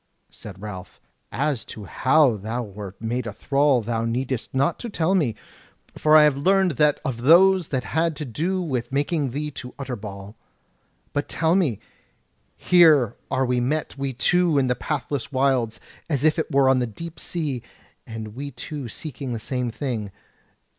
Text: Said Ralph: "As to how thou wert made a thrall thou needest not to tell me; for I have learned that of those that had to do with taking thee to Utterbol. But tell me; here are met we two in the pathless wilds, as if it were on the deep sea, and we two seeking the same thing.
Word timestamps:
Said 0.31 0.59
Ralph: 0.59 0.99
"As 1.31 1.63
to 1.65 1.85
how 1.85 2.35
thou 2.35 2.63
wert 2.63 2.99
made 2.99 3.27
a 3.27 3.33
thrall 3.33 3.81
thou 3.83 4.03
needest 4.03 4.51
not 4.51 4.79
to 4.79 4.89
tell 4.89 5.13
me; 5.13 5.35
for 5.95 6.17
I 6.17 6.23
have 6.23 6.35
learned 6.37 6.71
that 6.77 6.99
of 7.05 7.21
those 7.21 7.67
that 7.67 7.83
had 7.83 8.15
to 8.15 8.25
do 8.25 8.63
with 8.63 8.89
taking 8.89 9.29
thee 9.29 9.51
to 9.51 9.75
Utterbol. 9.77 10.33
But 11.13 11.29
tell 11.29 11.53
me; 11.53 11.77
here 12.57 13.15
are 13.29 13.45
met 13.45 13.95
we 13.95 14.11
two 14.11 14.57
in 14.57 14.65
the 14.65 14.75
pathless 14.75 15.31
wilds, 15.31 15.79
as 16.09 16.23
if 16.23 16.39
it 16.39 16.49
were 16.51 16.67
on 16.67 16.79
the 16.79 16.87
deep 16.87 17.19
sea, 17.19 17.61
and 18.07 18.29
we 18.29 18.49
two 18.49 18.89
seeking 18.89 19.33
the 19.33 19.39
same 19.39 19.69
thing. 19.69 20.11